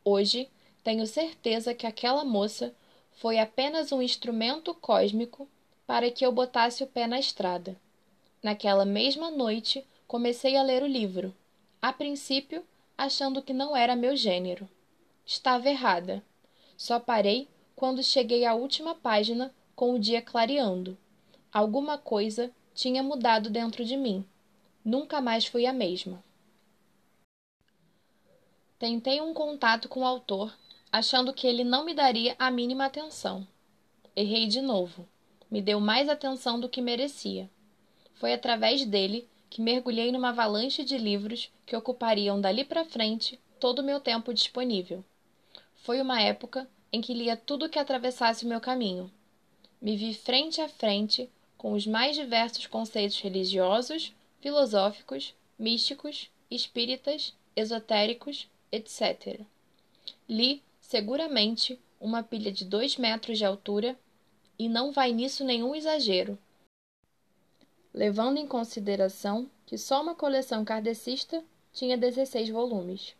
Hoje, 0.05 0.49
tenho 0.83 1.07
certeza 1.07 1.75
que 1.75 1.87
aquela 1.87 2.25
moça 2.25 2.75
foi 3.13 3.39
apenas 3.39 3.93
um 3.93 4.03
instrumento 4.03 4.75
cósmico 4.75 5.49
para 5.87 6.11
que 6.11 6.25
eu 6.25 6.33
botasse 6.33 6.83
o 6.83 6.87
pé 6.87 7.07
na 7.07 7.19
estrada. 7.19 7.77
Naquela 8.43 8.85
mesma 8.85 9.31
noite, 9.31 9.85
comecei 10.07 10.57
a 10.57 10.63
ler 10.63 10.83
o 10.83 10.87
livro, 10.87 11.35
a 11.81 11.93
princípio 11.93 12.65
achando 12.97 13.43
que 13.43 13.53
não 13.53 13.77
era 13.77 13.97
meu 13.97 14.17
gênero. 14.17 14.69
Estava 15.27 15.69
errada. 15.69 16.23
Só 16.77 17.01
parei 17.01 17.49
quando 17.75 18.03
cheguei 18.03 18.45
à 18.45 18.55
última 18.55 18.95
página 18.95 19.55
com 19.75 19.95
o 19.95 19.99
dia 19.99 20.21
clareando. 20.21 20.97
Alguma 21.53 21.97
coisa 21.97 22.51
tinha 22.75 23.03
mudado 23.03 23.49
dentro 23.49 23.85
de 23.85 23.97
mim. 23.97 24.25
Nunca 24.85 25.21
mais 25.21 25.47
fui 25.47 25.67
a 25.67 25.73
mesma. 25.73 26.23
Tentei 28.87 29.19
um 29.19 29.33
contato 29.33 29.89
com 29.89 30.01
o 30.01 30.05
autor, 30.05 30.55
achando 30.93 31.33
que 31.33 31.47
ele 31.47 31.65
não 31.65 31.87
me 31.87 31.95
daria 31.95 32.37
a 32.39 32.51
mínima 32.51 32.85
atenção. 32.85 33.49
Errei 34.15 34.47
de 34.47 34.61
novo. 34.61 35.09
Me 35.51 35.63
deu 35.63 35.81
mais 35.81 36.07
atenção 36.07 36.61
do 36.61 36.69
que 36.69 36.83
merecia. 36.83 37.49
Foi 38.13 38.35
através 38.35 38.85
dele 38.85 39.27
que 39.49 39.63
mergulhei 39.63 40.13
numa 40.13 40.29
avalanche 40.29 40.85
de 40.85 40.99
livros 40.99 41.51
que 41.65 41.75
ocupariam 41.75 42.39
dali 42.39 42.63
para 42.63 42.85
frente 42.85 43.41
todo 43.59 43.79
o 43.79 43.83
meu 43.83 44.01
tempo 44.01 44.35
disponível. 44.35 45.03
Foi 45.77 45.99
uma 45.99 46.21
época 46.21 46.69
em 46.93 47.01
que 47.01 47.15
lia 47.15 47.39
tudo 47.39 47.71
que 47.71 47.79
atravessasse 47.79 48.45
o 48.45 48.49
meu 48.49 48.61
caminho. 48.61 49.11
Me 49.81 49.97
vi 49.97 50.13
frente 50.13 50.61
a 50.61 50.69
frente 50.69 51.31
com 51.57 51.73
os 51.73 51.87
mais 51.87 52.15
diversos 52.15 52.67
conceitos 52.67 53.19
religiosos, 53.19 54.13
filosóficos, 54.43 55.35
místicos, 55.59 56.29
espíritas, 56.51 57.33
esotéricos, 57.57 58.47
etc. 58.75 59.41
Li, 60.29 60.63
seguramente, 60.81 61.81
uma 62.01 62.23
pilha 62.23 62.53
de 62.53 62.65
dois 62.65 62.97
metros 62.97 63.39
de 63.39 63.45
altura, 63.45 63.99
e 64.59 64.69
não 64.69 64.93
vai 64.93 65.13
nisso 65.13 65.45
nenhum 65.45 65.75
exagero 65.75 66.39
levando 67.95 68.39
em 68.39 68.47
consideração 68.47 69.49
que 69.65 69.79
só 69.79 70.03
uma 70.03 70.17
coleção 70.17 70.65
kardecista 70.65 71.45
tinha 71.73 71.97
16 71.97 72.49
volumes. 72.51 73.15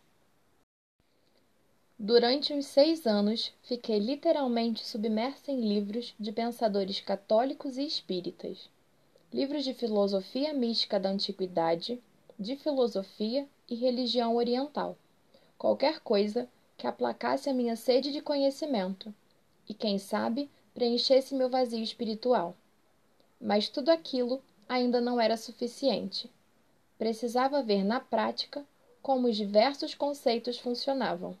Durante 1.97 2.53
uns 2.53 2.65
seis 2.65 3.07
anos, 3.07 3.53
fiquei 3.63 3.99
literalmente 3.99 4.85
submersa 4.85 5.49
em 5.49 5.61
livros 5.61 6.13
de 6.19 6.29
pensadores 6.33 6.99
católicos 6.99 7.77
e 7.77 7.85
espíritas, 7.85 8.69
livros 9.33 9.63
de 9.63 9.73
filosofia 9.73 10.53
mística 10.53 10.99
da 10.99 11.09
antiguidade, 11.09 12.01
de 12.37 12.57
filosofia 12.57 13.47
e 13.69 13.75
religião 13.75 14.35
oriental, 14.35 14.97
qualquer 15.57 15.99
coisa 15.99 16.49
que 16.77 16.87
aplacasse 16.87 17.49
a 17.49 17.53
minha 17.53 17.75
sede 17.75 18.11
de 18.11 18.21
conhecimento 18.21 19.13
e, 19.67 19.73
quem 19.73 19.97
sabe, 19.97 20.49
preenchesse 20.73 21.33
meu 21.33 21.49
vazio 21.49 21.83
espiritual. 21.83 22.55
Mas 23.39 23.69
tudo 23.69 23.89
aquilo 23.89 24.41
ainda 24.67 24.99
não 24.99 25.19
era 25.19 25.37
suficiente. 25.37 26.29
Precisava 26.97 27.63
ver 27.63 27.83
na 27.83 27.99
prática 27.99 28.65
como 29.01 29.27
os 29.27 29.35
diversos 29.35 29.93
conceitos 29.93 30.57
funcionavam. 30.57 31.37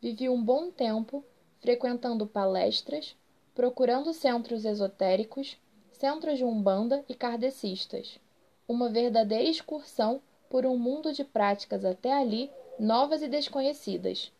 Vivi 0.00 0.28
um 0.28 0.42
bom 0.42 0.70
tempo 0.70 1.24
frequentando 1.60 2.26
palestras, 2.26 3.16
procurando 3.54 4.12
centros 4.12 4.64
esotéricos, 4.64 5.56
centros 5.90 6.38
de 6.38 6.44
umbanda 6.44 7.04
e 7.08 7.14
kardecistas. 7.14 8.20
Uma 8.68 8.88
verdadeira 8.88 9.48
excursão 9.48 10.20
por 10.50 10.66
um 10.66 10.76
mundo 10.76 11.12
de 11.12 11.24
práticas 11.24 11.84
até 11.84 12.12
ali 12.12 12.50
novas 12.78 13.22
e 13.22 13.28
desconhecidas. 13.28 14.32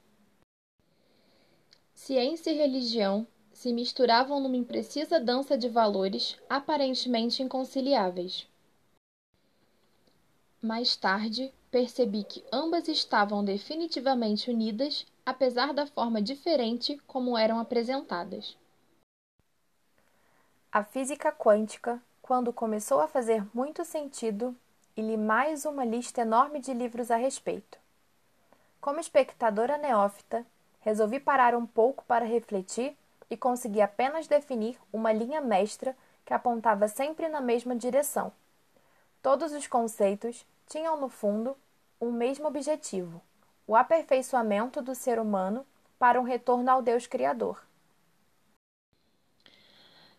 Ciência 1.94 2.50
e 2.50 2.56
religião 2.56 3.26
se 3.52 3.72
misturavam 3.72 4.38
numa 4.38 4.56
imprecisa 4.56 5.18
dança 5.18 5.56
de 5.56 5.68
valores 5.68 6.36
aparentemente 6.48 7.42
inconciliáveis. 7.42 8.46
Mais 10.60 10.94
tarde, 10.94 11.52
percebi 11.70 12.24
que 12.24 12.44
ambas 12.52 12.88
estavam 12.88 13.42
definitivamente 13.42 14.50
unidas, 14.50 15.06
apesar 15.24 15.72
da 15.72 15.86
forma 15.86 16.20
diferente 16.20 17.00
como 17.06 17.38
eram 17.38 17.58
apresentadas. 17.58 18.56
A 20.70 20.84
física 20.84 21.32
quântica, 21.32 22.02
quando 22.20 22.52
começou 22.52 23.00
a 23.00 23.08
fazer 23.08 23.46
muito 23.54 23.84
sentido, 23.84 24.54
e 24.94 25.00
li 25.00 25.16
mais 25.16 25.64
uma 25.64 25.84
lista 25.84 26.20
enorme 26.20 26.60
de 26.60 26.74
livros 26.74 27.10
a 27.10 27.16
respeito. 27.16 27.85
Como 28.86 29.00
espectadora 29.00 29.76
neófita, 29.76 30.46
resolvi 30.78 31.18
parar 31.18 31.56
um 31.56 31.66
pouco 31.66 32.04
para 32.04 32.24
refletir 32.24 32.96
e 33.28 33.36
consegui 33.36 33.80
apenas 33.80 34.28
definir 34.28 34.78
uma 34.92 35.12
linha 35.12 35.40
mestra 35.40 35.96
que 36.24 36.32
apontava 36.32 36.86
sempre 36.86 37.28
na 37.28 37.40
mesma 37.40 37.74
direção. 37.74 38.32
Todos 39.20 39.50
os 39.50 39.66
conceitos 39.66 40.46
tinham 40.68 41.00
no 41.00 41.08
fundo 41.08 41.56
um 42.00 42.12
mesmo 42.12 42.46
objetivo: 42.46 43.20
o 43.66 43.74
aperfeiçoamento 43.74 44.80
do 44.80 44.94
ser 44.94 45.18
humano 45.18 45.66
para 45.98 46.20
um 46.20 46.22
retorno 46.22 46.70
ao 46.70 46.80
Deus 46.80 47.08
Criador. 47.08 47.60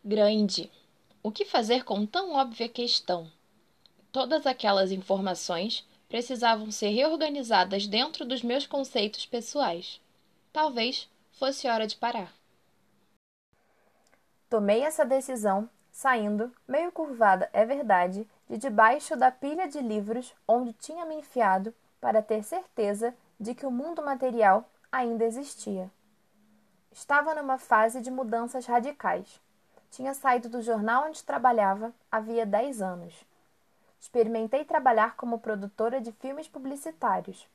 Grande. 0.03 0.69
O 1.23 1.31
que 1.31 1.45
fazer 1.45 1.85
com 1.85 2.05
tão 2.05 2.33
óbvia 2.33 2.67
questão? 2.67 3.31
Todas 4.11 4.45
aquelas 4.45 4.91
informações 4.91 5.87
precisavam 6.07 6.71
ser 6.71 6.89
reorganizadas 6.89 7.87
dentro 7.87 8.25
dos 8.25 8.41
meus 8.41 8.65
conceitos 8.65 9.25
pessoais. 9.25 10.01
Talvez 10.53 11.09
fosse 11.33 11.67
hora 11.67 11.85
de 11.85 11.95
parar. 11.95 12.33
Tomei 14.49 14.81
essa 14.81 15.05
decisão 15.05 15.69
saindo, 15.91 16.53
meio 16.67 16.91
curvada, 16.91 17.49
é 17.51 17.65
verdade, 17.65 18.27
de 18.47 18.57
debaixo 18.57 19.15
da 19.15 19.31
pilha 19.31 19.67
de 19.67 19.79
livros 19.79 20.33
onde 20.47 20.71
tinha 20.73 21.05
me 21.05 21.15
enfiado 21.15 21.73
para 21.99 22.21
ter 22.21 22.43
certeza 22.43 23.13
de 23.39 23.55
que 23.55 23.65
o 23.65 23.71
mundo 23.71 24.01
material 24.03 24.69
ainda 24.91 25.25
existia. 25.25 25.89
Estava 26.91 27.33
numa 27.35 27.57
fase 27.57 27.99
de 27.99 28.09
mudanças 28.09 28.65
radicais. 28.65 29.41
Tinha 29.91 30.13
saído 30.13 30.49
do 30.49 30.61
jornal 30.61 31.07
onde 31.07 31.23
trabalhava 31.23 31.93
havia 32.11 32.45
dez 32.45 32.81
anos. 32.81 33.13
Experimentei 33.99 34.63
trabalhar 34.63 35.15
como 35.15 35.39
produtora 35.39 35.99
de 35.99 36.11
filmes 36.11 36.47
publicitários, 36.47 37.47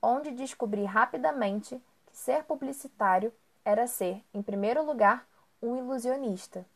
onde 0.00 0.30
descobri 0.30 0.84
rapidamente 0.84 1.80
que 2.06 2.16
ser 2.16 2.44
publicitário 2.44 3.32
era 3.64 3.86
ser, 3.86 4.22
em 4.34 4.42
primeiro 4.42 4.84
lugar, 4.84 5.26
um 5.62 5.76
ilusionista. 5.76 6.66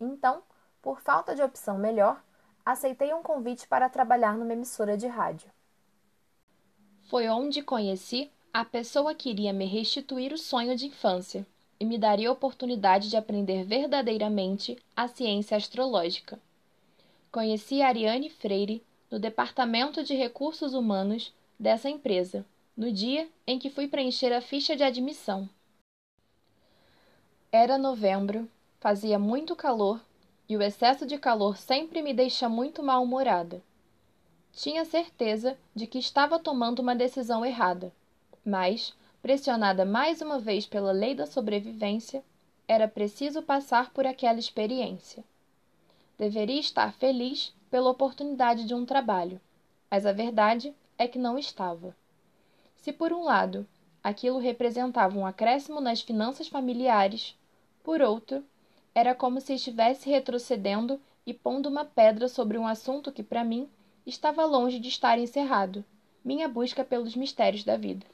Então, 0.00 0.42
por 0.80 1.00
falta 1.00 1.34
de 1.34 1.42
opção 1.42 1.78
melhor, 1.78 2.22
aceitei 2.64 3.12
um 3.12 3.22
convite 3.22 3.66
para 3.66 3.88
trabalhar 3.88 4.36
numa 4.36 4.52
emissora 4.52 4.96
de 4.96 5.06
rádio. 5.06 5.50
Foi 7.08 7.28
onde 7.28 7.62
conheci 7.62 8.30
a 8.52 8.64
pessoa 8.64 9.14
que 9.14 9.30
iria 9.30 9.52
me 9.52 9.66
restituir 9.66 10.32
o 10.32 10.38
sonho 10.38 10.76
de 10.76 10.86
infância, 10.86 11.46
e 11.78 11.84
me 11.84 11.98
daria 11.98 12.28
a 12.28 12.32
oportunidade 12.32 13.10
de 13.10 13.16
aprender 13.16 13.64
verdadeiramente 13.64 14.78
a 14.94 15.06
ciência 15.06 15.56
astrológica. 15.56 16.40
Conheci 17.30 17.82
Ariane 17.82 18.30
Freire 18.30 18.82
no 19.10 19.18
Departamento 19.18 20.02
de 20.02 20.14
Recursos 20.14 20.74
Humanos 20.74 21.34
dessa 21.58 21.88
empresa, 21.88 22.44
no 22.76 22.90
dia 22.90 23.28
em 23.46 23.58
que 23.58 23.70
fui 23.70 23.88
preencher 23.88 24.32
a 24.32 24.40
ficha 24.40 24.74
de 24.74 24.82
admissão. 24.82 25.48
Era 27.52 27.78
novembro, 27.78 28.48
fazia 28.80 29.18
muito 29.18 29.54
calor 29.54 30.00
e 30.48 30.56
o 30.56 30.62
excesso 30.62 31.06
de 31.06 31.18
calor 31.18 31.56
sempre 31.56 32.02
me 32.02 32.12
deixa 32.12 32.48
muito 32.48 32.82
mal-humorada. 32.82 33.62
Tinha 34.52 34.84
certeza 34.84 35.58
de 35.74 35.86
que 35.86 35.98
estava 35.98 36.38
tomando 36.38 36.80
uma 36.80 36.94
decisão 36.94 37.44
errada, 37.44 37.92
mas, 38.44 38.94
pressionada 39.20 39.84
mais 39.84 40.22
uma 40.22 40.38
vez 40.38 40.66
pela 40.66 40.92
lei 40.92 41.14
da 41.14 41.26
sobrevivência, 41.26 42.24
era 42.66 42.88
preciso 42.88 43.42
passar 43.42 43.90
por 43.90 44.06
aquela 44.06 44.38
experiência. 44.38 45.24
Deveria 46.18 46.60
estar 46.60 46.92
feliz 46.94 47.54
pela 47.70 47.90
oportunidade 47.90 48.64
de 48.64 48.74
um 48.74 48.86
trabalho, 48.86 49.40
mas 49.90 50.06
a 50.06 50.12
verdade 50.12 50.74
é 50.96 51.06
que 51.06 51.18
não 51.18 51.38
estava. 51.38 51.94
Se, 52.76 52.92
por 52.92 53.12
um 53.12 53.22
lado, 53.22 53.66
aquilo 54.02 54.38
representava 54.38 55.18
um 55.18 55.26
acréscimo 55.26 55.80
nas 55.80 56.00
finanças 56.00 56.48
familiares, 56.48 57.36
por 57.82 58.00
outro, 58.00 58.44
era 58.94 59.14
como 59.14 59.40
se 59.40 59.54
estivesse 59.54 60.08
retrocedendo 60.08 61.00
e 61.26 61.34
pondo 61.34 61.68
uma 61.68 61.84
pedra 61.84 62.28
sobre 62.28 62.56
um 62.56 62.66
assunto 62.66 63.12
que, 63.12 63.22
para 63.22 63.44
mim, 63.44 63.68
estava 64.06 64.44
longe 64.44 64.78
de 64.78 64.88
estar 64.88 65.18
encerrado 65.18 65.84
minha 66.26 66.48
busca 66.48 66.84
pelos 66.84 67.14
mistérios 67.14 67.62
da 67.62 67.76
vida. 67.76 68.04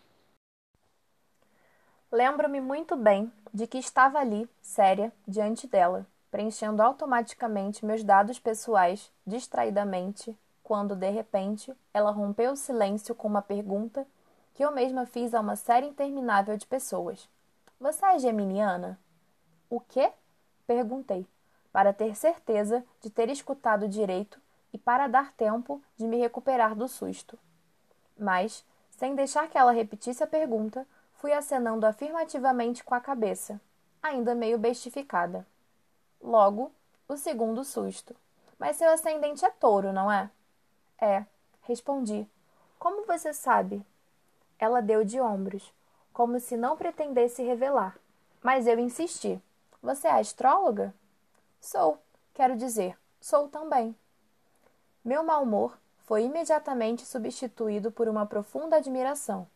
Lembro-me 2.11 2.61
muito 2.61 2.95
bem 2.95 3.33
de 3.55 3.67
que 3.67 3.79
estava 3.79 4.19
ali, 4.19 4.47
séria, 4.61 5.11
diante 5.27 5.67
dela, 5.67 6.07
preenchendo 6.33 6.83
automaticamente 6.83 7.85
meus 7.85 8.03
dados 8.03 8.39
pessoais 8.39 9.13
distraidamente, 9.27 10.35
quando, 10.65 10.97
de 10.97 11.11
repente, 11.11 11.77
ela 11.93 12.11
rompeu 12.11 12.53
o 12.53 12.57
silêncio 12.57 13.15
com 13.15 13.29
uma 13.29 13.43
pergunta 13.43 14.07
que 14.55 14.65
eu 14.65 14.73
mesma 14.73 15.05
fiz 15.05 15.35
a 15.35 15.41
uma 15.41 15.57
série 15.57 15.87
interminável 15.87 16.57
de 16.57 16.67
pessoas. 16.67 17.29
Você 17.79 18.03
é 18.07 18.19
geminiana? 18.19 18.99
O 19.69 19.79
quê? 19.79 20.11
Perguntei, 20.67 21.27
para 21.71 21.93
ter 21.93 22.17
certeza 22.17 22.83
de 23.03 23.11
ter 23.11 23.29
escutado 23.29 23.87
direito 23.87 24.41
e 24.73 24.79
para 24.79 25.09
dar 25.09 25.33
tempo 25.35 25.83
de 25.99 26.07
me 26.07 26.17
recuperar 26.17 26.75
do 26.75 26.89
susto. 26.89 27.39
Mas, 28.19 28.65
sem 28.91 29.15
deixar 29.15 29.49
que 29.49 29.59
ela 29.59 29.73
repetisse 29.73 30.25
a 30.25 30.27
pergunta, 30.27 30.87
fui 31.13 31.35
acenando 31.35 31.85
afirmativamente 31.85 32.83
com 32.83 32.95
a 32.95 33.01
cabeça, 33.01 33.61
ainda 34.03 34.35
meio 34.35 34.57
bestificada. 34.57 35.47
Logo, 36.23 36.71
o 37.09 37.17
segundo 37.17 37.65
susto. 37.65 38.15
Mas 38.59 38.77
seu 38.77 38.91
ascendente 38.91 39.45
é 39.45 39.51
touro, 39.51 39.93
não 39.93 40.11
é? 40.11 40.31
É, 41.01 41.27
respondi. 41.63 42.27
Como 42.79 43.05
você 43.07 43.33
sabe? 43.33 43.85
Ela 44.59 44.81
deu 44.81 45.05
de 45.05 45.21
ombros, 45.21 45.73
como 46.13 46.39
se 46.39 46.57
não 46.57 46.77
pretendesse 46.77 47.43
revelar. 47.43 47.99
Mas 48.41 48.67
eu 48.67 48.79
insisti. 48.79 49.43
Você 49.83 50.07
é 50.07 50.13
astróloga? 50.13 50.95
Sou, 51.61 51.99
quero 52.35 52.57
dizer, 52.57 52.97
sou 53.21 53.49
também. 53.49 53.97
Meu 55.05 55.25
mau 55.25 55.43
humor 55.43 55.77
foi 56.05 56.25
imediatamente 56.25 57.05
substituído 57.05 57.91
por 57.91 58.09
uma 58.09 58.27
profunda 58.27 58.77
admiração, 58.77 59.49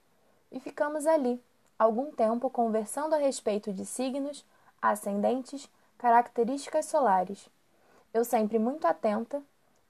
e 0.51 0.59
ficamos 0.59 1.07
ali, 1.07 1.41
algum 1.79 2.11
tempo 2.11 2.51
conversando 2.51 3.15
a 3.15 3.19
respeito 3.19 3.73
de 3.73 3.85
signos, 3.85 4.45
ascendentes, 4.81 5.69
características 5.99 6.87
solares. 6.87 7.49
Eu 8.13 8.25
sempre 8.25 8.59
muito 8.59 8.87
atenta, 8.87 9.43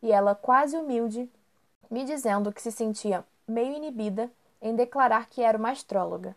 e 0.03 0.12
ela 0.12 0.35
quase 0.35 0.77
humilde, 0.77 1.31
me 1.90 2.05
dizendo 2.05 2.53
que 2.53 2.62
se 2.62 2.73
sentia 2.73 3.25
meio 3.47 3.75
inibida 3.75 4.31
em 4.61 4.75
declarar 4.75 5.29
que 5.29 5.42
era 5.42 5.59
uma 5.59 5.71
astróloga. 5.71 6.35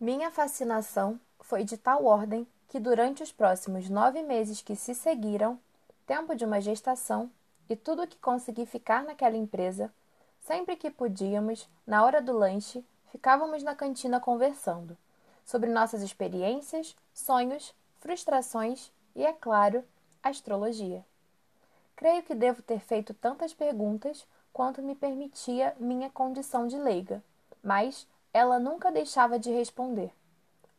Minha 0.00 0.30
fascinação 0.30 1.18
foi 1.40 1.64
de 1.64 1.76
tal 1.76 2.04
ordem 2.04 2.46
que, 2.68 2.80
durante 2.80 3.22
os 3.22 3.30
próximos 3.30 3.88
nove 3.88 4.22
meses 4.22 4.60
que 4.60 4.74
se 4.74 4.94
seguiram, 4.94 5.58
tempo 6.06 6.34
de 6.34 6.44
uma 6.44 6.60
gestação, 6.60 7.30
e 7.68 7.76
tudo 7.76 8.02
o 8.02 8.06
que 8.06 8.18
consegui 8.18 8.66
ficar 8.66 9.04
naquela 9.04 9.36
empresa, 9.36 9.92
sempre 10.40 10.76
que 10.76 10.90
podíamos, 10.90 11.68
na 11.86 12.04
hora 12.04 12.20
do 12.20 12.36
lanche, 12.36 12.84
ficávamos 13.10 13.62
na 13.62 13.74
cantina 13.74 14.20
conversando 14.20 14.98
sobre 15.44 15.70
nossas 15.70 16.02
experiências, 16.02 16.96
sonhos, 17.12 17.74
frustrações 18.00 18.90
e, 19.14 19.24
é 19.24 19.32
claro, 19.32 19.84
astrologia. 20.22 21.04
Creio 21.96 22.22
que 22.22 22.34
devo 22.34 22.62
ter 22.62 22.80
feito 22.80 23.14
tantas 23.14 23.54
perguntas 23.54 24.26
quanto 24.52 24.82
me 24.82 24.94
permitia 24.94 25.76
minha 25.78 26.10
condição 26.10 26.66
de 26.66 26.78
leiga, 26.78 27.22
mas 27.62 28.06
ela 28.32 28.58
nunca 28.58 28.90
deixava 28.90 29.38
de 29.38 29.50
responder. 29.50 30.12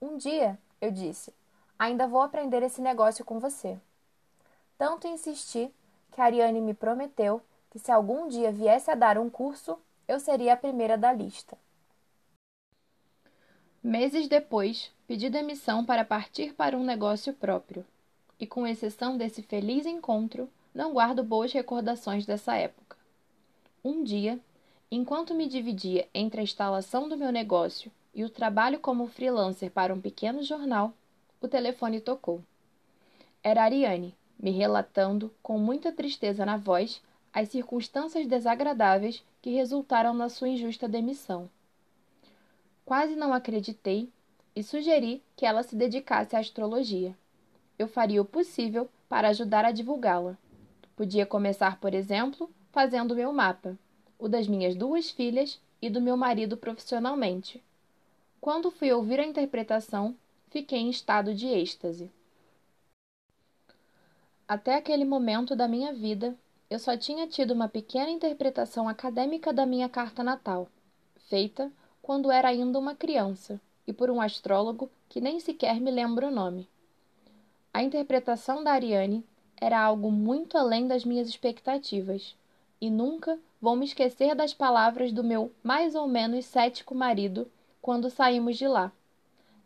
Um 0.01 0.17
dia, 0.17 0.59
eu 0.81 0.91
disse, 0.91 1.33
ainda 1.79 2.07
vou 2.07 2.21
aprender 2.21 2.61
esse 2.63 2.81
negócio 2.81 3.23
com 3.23 3.39
você. 3.39 3.79
Tanto 4.77 5.07
insisti 5.07 5.73
que 6.11 6.21
Ariane 6.21 6.61
me 6.61 6.73
prometeu 6.73 7.41
que 7.69 7.79
se 7.79 7.91
algum 7.91 8.27
dia 8.27 8.51
viesse 8.51 8.91
a 8.91 8.95
dar 8.95 9.17
um 9.17 9.29
curso, 9.29 9.77
eu 10.07 10.19
seria 10.19 10.53
a 10.53 10.57
primeira 10.57 10.97
da 10.97 11.11
lista. 11.11 11.57
Meses 13.87 14.27
depois, 14.27 14.91
pedi 15.07 15.29
demissão 15.29 15.85
para 15.85 16.03
partir 16.03 16.55
para 16.55 16.75
um 16.75 16.83
negócio 16.83 17.31
próprio. 17.31 17.85
E 18.39 18.47
com 18.47 18.65
exceção 18.65 19.15
desse 19.15 19.43
feliz 19.43 19.85
encontro, 19.85 20.49
não 20.73 20.91
guardo 20.91 21.23
boas 21.23 21.53
recordações 21.53 22.25
dessa 22.25 22.55
época. 22.55 22.97
Um 23.83 24.03
dia, 24.03 24.39
Enquanto 24.89 25.35
me 25.35 25.47
dividia 25.47 26.07
entre 26.15 26.41
a 26.41 26.43
instalação 26.43 27.07
do 27.07 27.15
meu 27.15 27.31
negócio 27.31 27.91
e 28.11 28.23
o 28.23 28.29
trabalho 28.29 28.79
como 28.79 29.05
freelancer 29.05 29.69
para 29.69 29.93
um 29.93 30.01
pequeno 30.01 30.41
jornal, 30.41 30.91
o 31.39 31.47
telefone 31.47 32.01
tocou. 32.01 32.41
Era 33.43 33.65
Ariane, 33.65 34.15
me 34.39 34.49
relatando, 34.49 35.31
com 35.43 35.59
muita 35.59 35.91
tristeza 35.91 36.43
na 36.43 36.57
voz, 36.57 37.03
as 37.31 37.49
circunstâncias 37.49 38.25
desagradáveis 38.25 39.23
que 39.43 39.51
resultaram 39.51 40.13
na 40.13 40.27
sua 40.27 40.49
injusta 40.49 40.87
demissão. 40.87 41.47
Quase 42.85 43.15
não 43.15 43.33
acreditei 43.33 44.09
e 44.55 44.63
sugeri 44.63 45.23
que 45.35 45.45
ela 45.45 45.63
se 45.63 45.75
dedicasse 45.75 46.35
à 46.35 46.39
astrologia. 46.39 47.17
Eu 47.77 47.87
faria 47.87 48.21
o 48.21 48.25
possível 48.25 48.87
para 49.09 49.29
ajudar 49.29 49.65
a 49.65 49.71
divulgá-la. 49.71 50.37
Podia 50.95 51.25
começar, 51.25 51.79
por 51.79 51.93
exemplo, 51.93 52.49
fazendo 52.71 53.15
meu 53.15 53.33
mapa 53.33 53.77
o 54.17 54.27
das 54.27 54.47
minhas 54.47 54.75
duas 54.75 55.09
filhas 55.09 55.59
e 55.81 55.89
do 55.89 56.01
meu 56.01 56.15
marido 56.15 56.57
profissionalmente. 56.57 57.63
Quando 58.39 58.71
fui 58.71 58.91
ouvir 58.91 59.19
a 59.19 59.25
interpretação, 59.25 60.15
fiquei 60.49 60.79
em 60.79 60.89
estado 60.89 61.33
de 61.33 61.47
êxtase. 61.47 62.11
Até 64.47 64.75
aquele 64.75 65.03
momento 65.03 65.55
da 65.55 65.67
minha 65.67 65.91
vida, 65.91 66.35
eu 66.69 66.79
só 66.79 66.95
tinha 66.95 67.27
tido 67.27 67.51
uma 67.51 67.67
pequena 67.67 68.09
interpretação 68.09 68.87
acadêmica 68.87 69.51
da 69.51 69.65
minha 69.65 69.89
carta 69.89 70.23
natal, 70.23 70.69
feita 71.27 71.71
quando 72.05 72.31
era 72.31 72.49
ainda 72.49 72.77
uma 72.77 72.93
criança 72.93 73.59
e 73.87 73.91
por 73.91 74.11
um 74.11 74.21
astrólogo 74.21 74.91
que 75.09 75.19
nem 75.19 75.39
sequer 75.39 75.81
me 75.81 75.89
lembra 75.89 76.27
o 76.27 76.31
nome. 76.31 76.69
A 77.73 77.81
interpretação 77.81 78.63
da 78.63 78.73
Ariane 78.73 79.25
era 79.57 79.81
algo 79.81 80.11
muito 80.11 80.55
além 80.55 80.85
das 80.85 81.03
minhas 81.03 81.27
expectativas 81.27 82.35
e 82.79 82.91
nunca 82.91 83.39
vou 83.59 83.75
me 83.75 83.85
esquecer 83.85 84.35
das 84.35 84.53
palavras 84.53 85.11
do 85.11 85.23
meu 85.23 85.51
mais 85.63 85.95
ou 85.95 86.07
menos 86.07 86.45
cético 86.45 86.93
marido 86.93 87.51
quando 87.81 88.11
saímos 88.11 88.55
de 88.55 88.67
lá. 88.67 88.91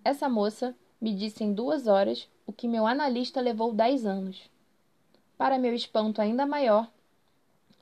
Essa 0.01 0.29
moça 0.29 0.73
me 1.01 1.13
disse 1.13 1.43
em 1.43 1.51
duas 1.51 1.87
horas 1.87 2.25
o 2.47 2.53
que 2.53 2.69
meu 2.69 2.87
analista 2.87 3.41
levou 3.41 3.73
dez 3.73 4.05
anos. 4.05 4.49
Para 5.37 5.59
meu 5.59 5.73
espanto 5.73 6.21
ainda 6.21 6.45
maior, 6.45 6.89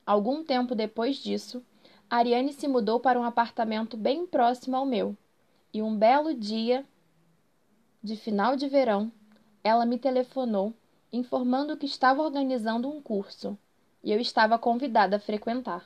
algum 0.04 0.42
tempo 0.42 0.74
depois 0.74 1.14
disso, 1.18 1.62
Ariane 2.10 2.54
se 2.54 2.66
mudou 2.66 2.98
para 2.98 3.20
um 3.20 3.24
apartamento 3.24 3.94
bem 3.94 4.26
próximo 4.26 4.76
ao 4.76 4.86
meu, 4.86 5.14
e 5.74 5.82
um 5.82 5.94
belo 5.94 6.32
dia 6.32 6.86
de 8.02 8.16
final 8.16 8.56
de 8.56 8.66
verão, 8.66 9.12
ela 9.62 9.84
me 9.84 9.98
telefonou 9.98 10.72
informando 11.12 11.76
que 11.76 11.84
estava 11.84 12.22
organizando 12.22 12.88
um 12.88 13.02
curso 13.02 13.58
e 14.02 14.10
eu 14.10 14.18
estava 14.18 14.58
convidada 14.58 15.16
a 15.16 15.20
frequentar. 15.20 15.84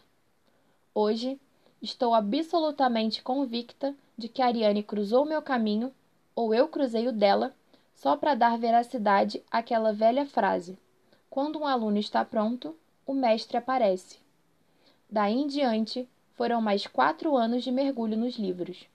Hoje, 0.94 1.40
estou 1.80 2.14
absolutamente 2.14 3.20
convicta 3.20 3.92
de 4.16 4.28
que 4.28 4.42
Ariane 4.42 4.82
cruzou 4.84 5.24
meu 5.24 5.42
caminho, 5.42 5.92
ou 6.36 6.54
eu 6.54 6.68
cruzei 6.68 7.08
o 7.08 7.12
dela, 7.12 7.52
só 7.96 8.16
para 8.16 8.36
dar 8.36 8.56
veracidade 8.56 9.42
àquela 9.50 9.92
velha 9.92 10.24
frase: 10.24 10.78
quando 11.28 11.58
um 11.58 11.66
aluno 11.66 11.98
está 11.98 12.24
pronto, 12.24 12.76
o 13.04 13.12
mestre 13.12 13.56
aparece. 13.56 14.18
Daí 15.10 15.34
em 15.34 15.46
diante, 15.46 16.08
foram 16.34 16.60
mais 16.60 16.86
quatro 16.86 17.36
anos 17.36 17.62
de 17.62 17.70
mergulho 17.70 18.16
nos 18.16 18.36
livros. 18.36 18.86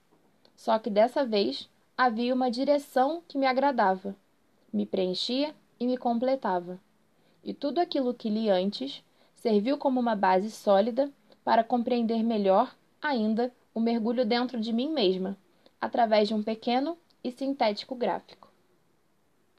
Só 0.56 0.78
que 0.78 0.90
dessa 0.90 1.24
vez, 1.24 1.68
havia 1.96 2.34
uma 2.34 2.50
direção 2.50 3.22
que 3.26 3.38
me 3.38 3.46
agradava, 3.46 4.14
me 4.72 4.84
preenchia 4.84 5.54
e 5.80 5.86
me 5.86 5.96
completava. 5.96 6.78
E 7.42 7.54
tudo 7.54 7.80
aquilo 7.80 8.14
que 8.14 8.28
li 8.28 8.50
antes 8.50 9.02
serviu 9.34 9.78
como 9.78 9.98
uma 9.98 10.14
base 10.14 10.50
sólida 10.50 11.10
para 11.44 11.64
compreender 11.64 12.22
melhor 12.22 12.76
ainda 13.00 13.52
o 13.74 13.80
mergulho 13.80 14.24
dentro 14.26 14.60
de 14.60 14.72
mim 14.72 14.90
mesma, 14.90 15.36
através 15.80 16.28
de 16.28 16.34
um 16.34 16.42
pequeno 16.42 16.98
e 17.24 17.30
sintético 17.30 17.94
gráfico. 17.94 18.37